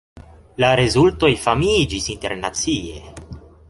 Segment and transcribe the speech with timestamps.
[0.63, 3.01] La rezultoj famiĝis internacie.